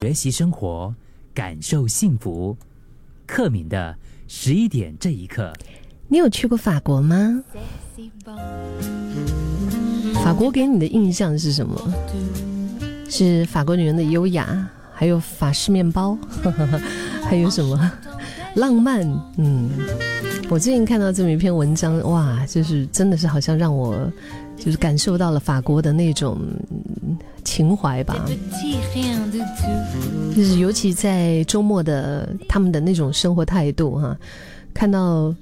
[0.00, 0.94] 学习生活，
[1.34, 2.56] 感受幸福。
[3.26, 3.94] 克敏的
[4.26, 5.52] 十一点这一刻，
[6.08, 7.42] 你有去过法国吗？
[10.14, 11.92] 法国给你的印象是什么？
[13.10, 16.16] 是法国女人的优雅，还有法式面包，
[17.28, 17.92] 还有什么
[18.54, 19.02] 浪漫？
[19.36, 19.68] 嗯，
[20.48, 24.10] 我最近看到这么一篇文章，哇，就是真的是好像让我
[24.56, 26.40] 就是感受到了法国的那种
[27.44, 28.14] 情怀吧。
[30.34, 34.16] 就是尤其在周末的他们的那种生活态度哈，
[34.72, 35.34] 看到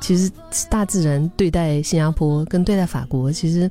[0.00, 0.30] 其实
[0.70, 3.70] 大自然对待新加坡跟对待法国其实。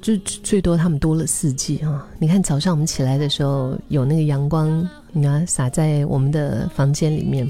[0.00, 7.48] 就最多他们多了四季哈，你看早上我们起来的时候有那个阳光，你看洒在我们的房间里面，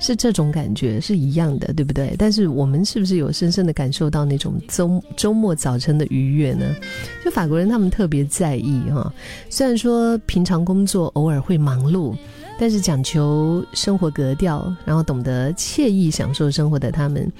[0.00, 2.14] 是这种感觉是一样的，对不对？
[2.18, 6.74] 但是我们是不是有深深的感受到那种周周末早晨的愉悦呢？
[7.22, 9.12] 就法国人他们特别在意哈，
[9.50, 12.16] 虽然说平常工作偶尔会忙碌，
[12.58, 17.30] 但是讲求生活格调，然后懂得惬意享受生活的他们。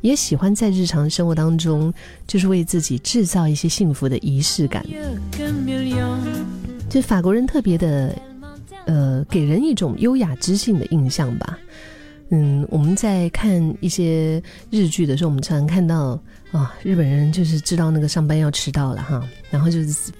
[0.00, 1.92] 也喜欢在日常生活当中，
[2.26, 4.84] 就是为自己制造一些幸福的仪式感。
[6.88, 8.16] 就法国人特别的，
[8.86, 11.58] 呃，给人一种优雅知性的印象吧。
[12.30, 16.20] 嗯，我们在看一些日剧的时候，我们常常看到
[16.52, 20.12] 啊，日本人就是知道那个上班要迟到了哈，然后就是。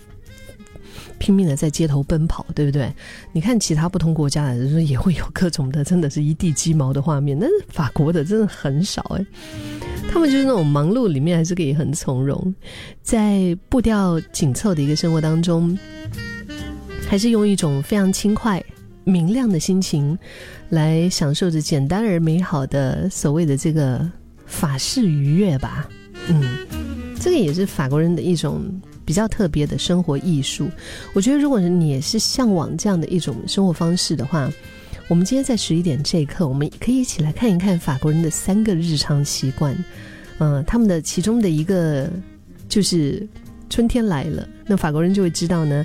[1.20, 2.92] 拼命的在街头奔跑，对不对？
[3.30, 7.38] 你看其他不同国家的人也会有各种的，真的是一地鸡毛的画面。
[7.38, 9.26] 但是法国的真的很少哎，
[10.10, 12.54] 他们就是那种忙碌里面还是可以很从容，
[13.02, 15.78] 在步调紧凑的一个生活当中，
[17.06, 18.64] 还是用一种非常轻快、
[19.04, 20.18] 明亮的心情
[20.70, 24.10] 来享受着简单而美好的所谓的这个
[24.46, 25.86] 法式愉悦吧。
[26.28, 26.42] 嗯，
[27.20, 28.80] 这个也是法国人的一种。
[29.10, 30.70] 比较特别的生活艺术，
[31.14, 34.48] 我觉得如果你也是向往这样的一种生活方式的话，
[35.08, 39.76] 我们今天在十一点这一刻，我们可以一起来看一看法国人的三个日常习惯。
[40.38, 42.08] 嗯，他们的其中的一个
[42.68, 43.26] 就是
[43.68, 45.84] 春天来了，那法国人就会知道呢，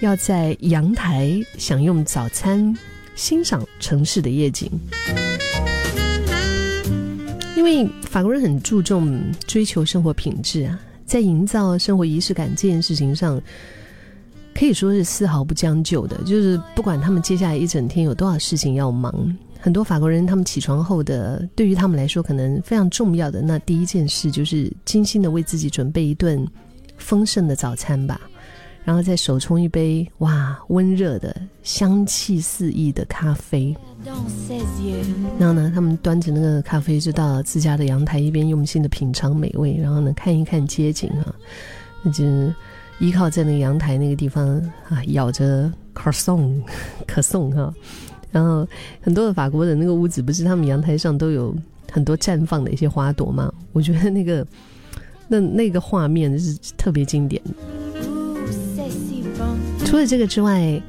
[0.00, 2.76] 要在阳台享用早餐，
[3.14, 4.70] 欣赏城市的夜景。
[7.56, 10.78] 因为法国人很注重追求生活品质啊。
[11.06, 13.40] 在营造生活仪式感这件事情上，
[14.52, 16.16] 可以说是丝毫不将就的。
[16.24, 26.46] 就是不管他们接下来一整天有多少事情要忙，很多法国人他们起床后的，对于他们来说可能非常重要的那第一件事，就是精心的为自己准备一顿
[26.98, 28.20] 丰盛的早餐吧。
[28.86, 33.76] 然后再手冲一杯哇温热的香气四溢的咖啡，
[35.40, 41.34] 然后呢，他们端着那个咖啡就到自家的阳台，一边用心的品尝美味，然后呢看一看街景啊，
[42.04, 42.24] 那就
[43.00, 44.46] 依靠在那个阳台那个地方
[44.88, 46.62] 啊，咬着 可颂
[47.08, 47.74] 可颂哈，
[48.30, 48.64] 然后
[49.00, 51.52] 很多的法国的那个屋子，不是他们阳台上都有
[51.90, 53.52] 很多绽放的一些花朵吗？
[53.72, 54.46] 我觉得那个
[55.26, 57.42] 那那个画面是特别经典。
[59.86, 60.82] 除了这个之外，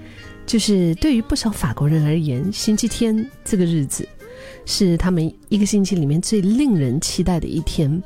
[0.47, 4.07] 就是对于不少法国人而言，星期天这个日子
[4.65, 8.01] 是他们一个星期里面最令人期待的一天。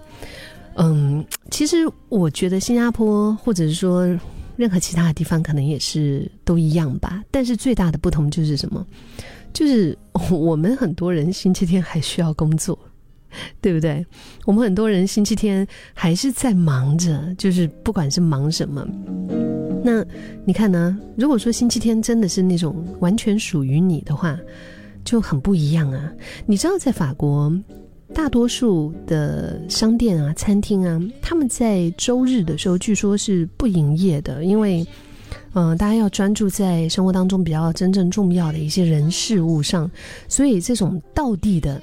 [0.76, 1.78] 嗯，其实
[2.10, 4.06] 我觉得新加坡或者是说
[4.58, 7.24] 任何其他的地方，可能也是都一样吧。
[7.32, 8.86] 但是最大的不同就是什么？
[9.54, 9.98] 就是
[10.30, 12.78] 我们很多人星期天还需要工作，
[13.62, 14.06] 对不对？
[14.46, 18.86] 我们很多人星期天还是在忙着，就是不管是忙什么。
[19.84, 20.06] 那
[20.46, 20.98] 你看呢？
[21.16, 24.38] 如果说星期天真的是那种完全属于你的话，
[25.04, 26.12] 就很不一样啊！
[26.46, 27.52] 你知道，在法国，
[28.14, 34.86] 大多数的商店啊、餐厅啊，他们在周日的时候据说是不营业的，因为，
[35.54, 39.90] 嗯，大家要专注在生活当中比较真正重要的一些人事物上，
[40.28, 41.82] 所以这种道地的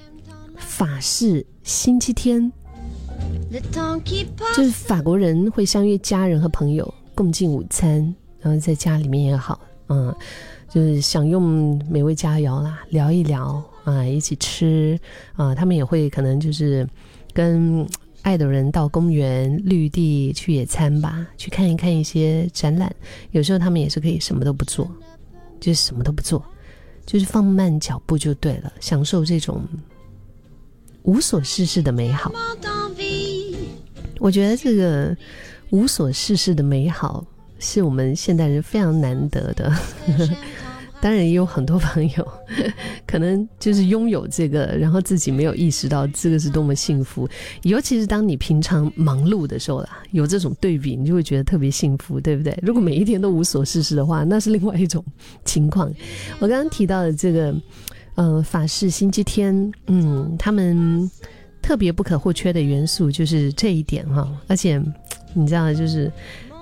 [0.56, 2.52] 法式星期天，
[4.54, 6.94] 就是法国人会相约家人和朋友。
[7.18, 10.14] 共进午餐，然后在家里面也好，嗯，
[10.68, 14.96] 就是享用美味佳肴啦，聊一聊啊，一起吃
[15.34, 16.88] 啊，他们也会可能就是
[17.32, 17.84] 跟
[18.22, 22.94] 爱的人到公园绿地去野餐吧，去看一看一些展览。
[23.32, 24.88] 有时候他们也是可以什么都不做，
[25.58, 26.40] 就是什么都不做，
[27.04, 29.60] 就是放慢脚步就对了，享受这种
[31.02, 32.32] 无所事事的美好。
[34.20, 35.16] 我觉得这个。
[35.70, 37.24] 无所事事的美好，
[37.58, 39.72] 是我们现代人非常难得的。
[41.00, 42.28] 当然也有很多朋友，
[43.06, 47.28] 可能就是拥有这个，然后自己没有意识到这个是多么幸福。
[47.62, 52.58] 尤其是当你平常忙碌的时候啦，有这种对比，你就会觉得特别幸福，对不对？
[52.62, 55.04] 如果每一天都无所事事的话，那是另外一种
[55.44, 55.88] 情况。
[56.40, 57.54] 我刚刚提到的这个，
[58.16, 61.08] 呃，法式星期天，嗯，他们
[61.62, 64.82] 特别不可或缺的元素就是这一点哈，而且
[65.34, 66.10] 你知道，就是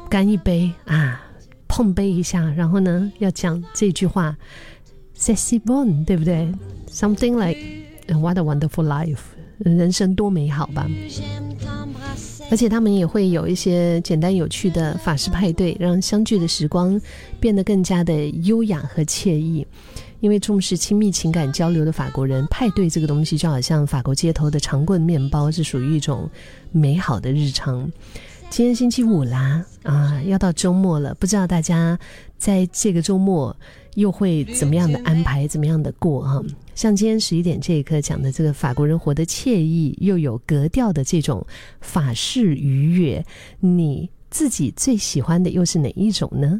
[0.08, 1.22] 干一杯啊。
[1.69, 4.34] 碰杯一下，然后呢，要讲这句话
[5.19, 6.48] ，sexy born，对不对
[6.88, 7.58] ？Something like
[8.19, 9.19] what a wonderful life，
[9.58, 10.88] 人生多美好吧。
[12.50, 16.99] 而且他们也会有一些简单有趣的法式派对，让相聚的时光
[17.40, 19.66] 变得更加的优雅和惬意。
[20.20, 26.28] 因为重视亲密情感交流的法国人，派对这个东西就好像法国街头的长棍面包，是属于一种
[26.72, 27.90] 美好的日常。
[28.48, 31.98] 今天星期五啦，啊，要到周末了，不知道大家
[32.38, 33.54] 在这个周末
[33.94, 36.40] 又会怎么样的安排，怎么样的过哈？
[36.76, 41.44] 像今天十一点这一刻讲的这个法国人活得惬意又有格调的这种
[41.80, 43.24] 法式愉悦，
[43.58, 46.54] 你自己最喜欢的又是哪一种呢？